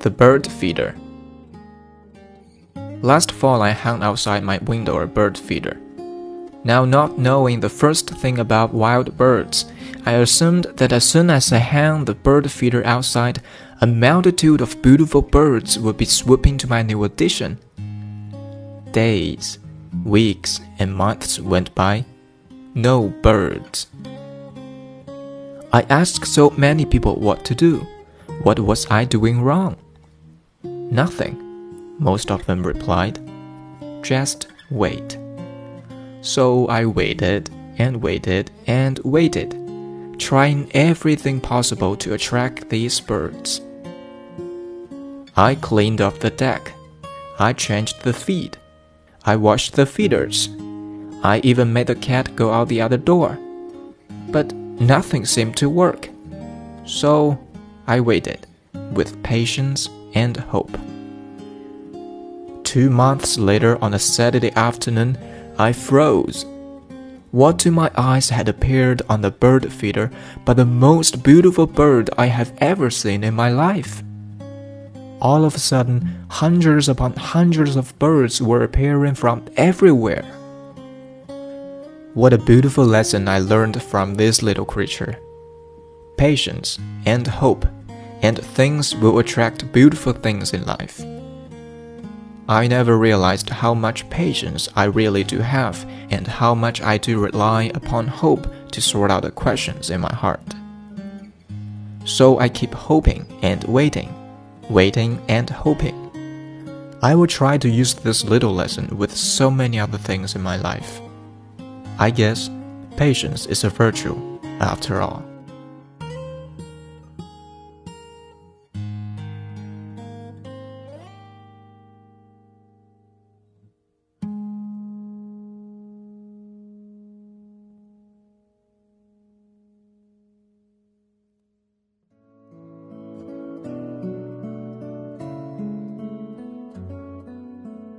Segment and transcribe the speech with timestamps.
[0.00, 0.94] The Bird Feeder.
[3.02, 5.78] Last fall, I hung outside my window a bird feeder.
[6.64, 9.66] Now, not knowing the first thing about wild birds,
[10.06, 13.42] I assumed that as soon as I hung the bird feeder outside,
[13.82, 17.58] a multitude of beautiful birds would be swooping to my new addition.
[18.92, 19.58] Days,
[20.02, 22.06] weeks, and months went by.
[22.74, 23.88] No birds.
[25.74, 27.86] I asked so many people what to do.
[28.42, 29.76] What was I doing wrong?
[30.90, 33.20] Nothing, most of them replied.
[34.02, 35.16] Just wait.
[36.20, 39.56] So I waited and waited and waited,
[40.18, 43.60] trying everything possible to attract these birds.
[45.36, 46.72] I cleaned up the deck.
[47.38, 48.58] I changed the feed.
[49.24, 50.48] I washed the feeders.
[51.22, 53.38] I even made the cat go out the other door.
[54.28, 56.08] But nothing seemed to work.
[56.84, 57.38] So
[57.86, 58.46] I waited
[58.92, 60.76] with patience and hope.
[62.64, 65.18] Two months later, on a Saturday afternoon,
[65.58, 66.46] I froze.
[67.32, 70.10] What to my eyes had appeared on the bird feeder
[70.44, 74.02] but the most beautiful bird I have ever seen in my life?
[75.20, 80.24] All of a sudden, hundreds upon hundreds of birds were appearing from everywhere.
[82.14, 85.16] What a beautiful lesson I learned from this little creature.
[86.16, 87.64] Patience and hope
[88.22, 91.00] and things will attract beautiful things in life.
[92.48, 97.20] I never realized how much patience I really do have and how much I do
[97.20, 100.42] rely upon hope to sort out the questions in my heart.
[102.04, 104.12] So I keep hoping and waiting,
[104.68, 105.96] waiting and hoping.
[107.02, 110.56] I will try to use this little lesson with so many other things in my
[110.56, 111.00] life.
[111.98, 112.50] I guess
[112.96, 114.18] patience is a virtue
[114.58, 115.29] after all.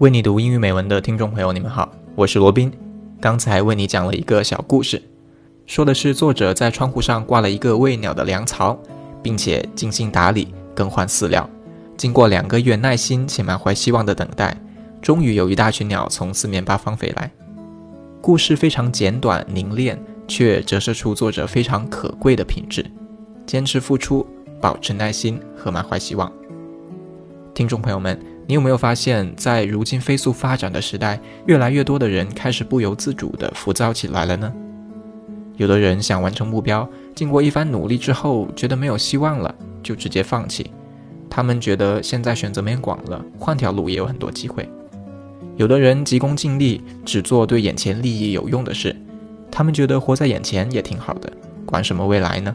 [0.00, 2.72] 为你读英语美文的听众朋友，你们好，我是罗宾。
[3.20, 5.02] 刚才为你讲了一个小故事，
[5.66, 8.74] 说的是作者在窗户上挂了一个喂鸟的粮槽，
[9.22, 11.46] 并且精心打理、更换饲料。
[11.98, 14.56] 经过两个月耐心且满怀希望的等待，
[15.02, 17.30] 终于有一大群鸟从四面八方飞来。
[18.22, 22.82] 故事非常简短凝练，却折射出作者非常可贵的品质：
[23.44, 24.26] 坚持付出、
[24.62, 26.32] 保持耐心和满怀希望。
[27.52, 28.18] 听众朋友们。
[28.50, 34.52] 你有没有发现，在如今飞速发展的时代，越来越多的人开始不由自主地浮躁起来了呢？
[35.56, 36.84] 有的人想完成目标，
[37.14, 40.68] 经过一番努力之后，觉得没有希望了，就直接放弃。
[41.30, 44.68] 他们觉得现在选择面广了，换条路也有很多机会。
[45.56, 48.96] 有的人急功近利，只做对眼前利益有用的事，
[49.48, 51.32] 他们觉得活在眼前也挺好的，
[51.64, 52.52] 管什么未来呢？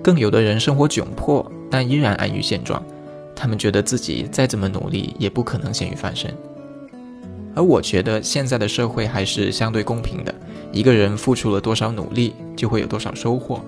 [0.00, 2.80] 更有的人生活窘迫，但依然安于现状。
[3.34, 6.34] 他们觉得自己再怎么努力也不可能咸鱼翻身，
[7.54, 10.34] 而我觉得现在的社会还是相对公平的。
[10.72, 13.64] 一个人付出了多少努力，就会有多少收获。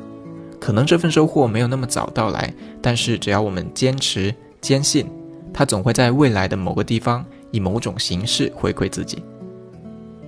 [0.59, 5.07] 可能这份收获没有那么早到来，但是只要我们坚持、坚信，
[5.53, 9.23] 它总会在未来的某个地方以某种形式回馈自己。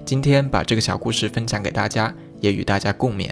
[0.05, 3.31] 今天把这个小故事分享给大家，也与大家共勉：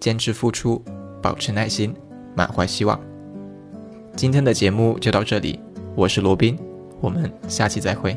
[0.00, 0.82] 坚持付出，
[1.22, 1.94] 保持耐心，
[2.34, 2.98] 满怀希望。
[4.14, 5.58] 今天的节目就到这里，
[5.96, 6.56] 我是罗宾，
[7.00, 8.16] 我们下期再会。